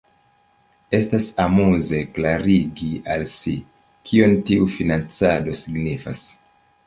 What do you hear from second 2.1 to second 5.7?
klarigi al si, kion tiu financado